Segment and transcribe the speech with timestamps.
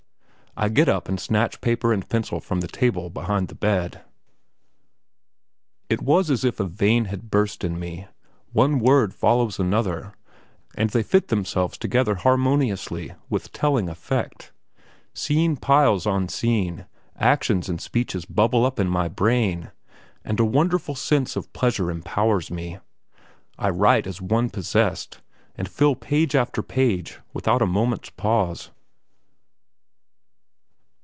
[0.57, 4.01] I get up and snatch paper and pencil from the table behind my bed.
[5.87, 8.07] It was as if a vein had burst in me;
[8.51, 10.13] one word follows another,
[10.75, 14.51] and they fit themselves together harmoniously with telling effect.
[15.13, 19.71] Scene piles on scene, actions and speeches bubble up in my brain,
[20.25, 22.77] and a wonderful sense of pleasure empowers me.
[23.57, 25.21] I write as one possessed,
[25.55, 28.69] and fill page after page, without a moment's pause.